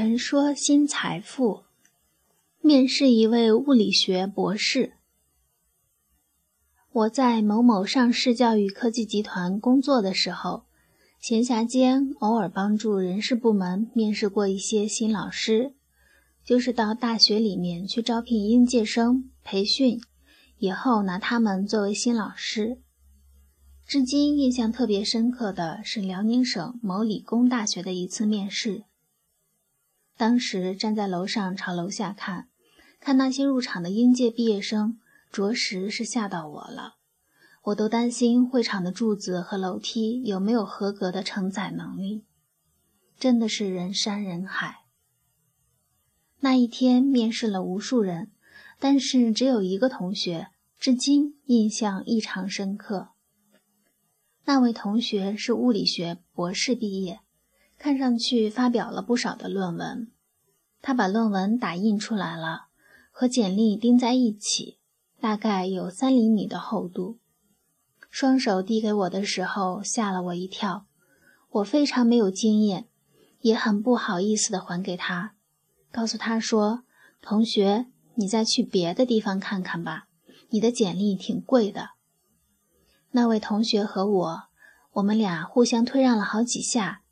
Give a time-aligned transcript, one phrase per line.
[0.00, 1.64] 陈说新财富，
[2.60, 4.92] 面试一位物理学博士。
[6.92, 10.66] 我在某某上市教育科技集团工作的时候，
[11.18, 15.74] 闲暇间偶尔帮助人事部门面试过一些新老师，
[16.44, 20.00] 就是到大学里面去招聘应届生，培训
[20.58, 22.78] 以后拿他们作为新老师。
[23.84, 28.84] 至今印象特别深刻的是辽宁省某理工大学的一次面试。
[30.18, 32.48] 当时站在楼上朝楼下看，
[32.98, 34.98] 看那些入场的应届毕业生，
[35.30, 36.96] 着实是吓到我了。
[37.66, 42.24] 我都担心会场的柱子和楼梯有没有合格的承载能力，
[43.16, 44.86] 真的是人山人海。
[46.40, 48.32] 那一天面试了无数人，
[48.80, 50.48] 但是只有一个同学
[50.80, 53.10] 至今印象异常深刻。
[54.46, 57.20] 那位同学是物理学博士毕业。
[57.80, 60.10] 看上去发表了不少的论文，
[60.80, 62.66] 他把论文打印出来了，
[63.10, 64.78] 和简历钉在一起，
[65.20, 67.18] 大概有三厘米的厚度。
[68.10, 70.86] 双手递给我的时候，吓了我一跳。
[71.50, 72.86] 我非常没有经验，
[73.40, 75.34] 也很不好意思地还给他，
[75.90, 76.84] 告诉他说
[77.20, 80.08] ：“同学，你再去别的地方看看吧，
[80.50, 81.90] 你的简历挺贵的。”
[83.12, 84.42] 那位同学和我，
[84.92, 87.02] 我们俩互相推让了好几下。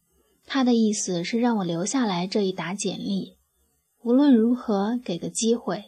[0.46, 3.35] 他的意思是让我留下来这一沓简历，
[4.06, 5.86] 无论如何给个机会。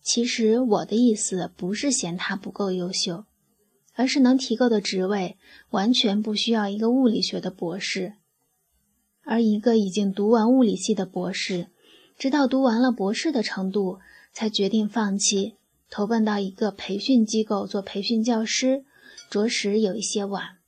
[0.00, 3.24] 其实我的意思不是嫌他不够优秀，
[3.94, 5.36] 而是能提够的职位
[5.70, 8.12] 完全不需要一个物理学的博士，
[9.24, 11.66] 而一个已经读完物理系的博士，
[12.16, 13.98] 直到读完了博士的程度
[14.32, 15.56] 才决定放弃，
[15.90, 18.84] 投奔到一个培训机构做培训教师，
[19.28, 20.58] 着实有一些晚。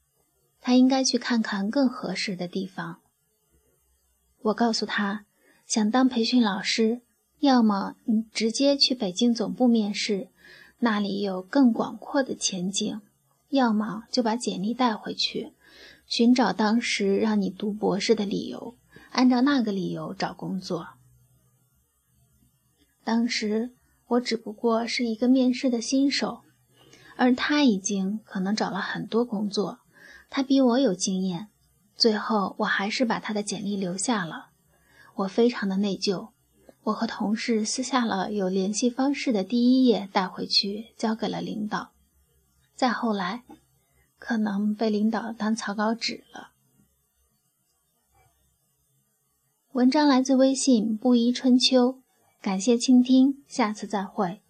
[0.60, 2.98] 他应该去看看更合适的地方。
[4.42, 5.25] 我告诉他，
[5.66, 7.02] 想当培训老师，
[7.40, 10.28] 要么你直接去北京总部面试，
[10.78, 13.00] 那里有更广阔的前景；
[13.48, 15.52] 要么就把简历带回去，
[16.06, 18.76] 寻找当时让你读博士的理由，
[19.10, 20.90] 按照那个理由找工作。
[23.02, 23.72] 当时
[24.06, 26.42] 我只不过是一个面试的新手，
[27.16, 29.80] 而他已经可能找了很多工作。
[30.30, 31.48] 他比我有经验，
[31.96, 34.50] 最后我还是把他的简历留下了。
[35.16, 36.28] 我非常的内疚，
[36.84, 41.92] 我和同事撕下了有联系方式的第一页带回去，交给了领导。
[42.74, 43.44] 再后来，
[44.18, 46.52] 可能被领导当草稿纸了。
[49.72, 52.00] 文章来自微信布衣春秋，
[52.40, 54.42] 感谢倾听，下次再会。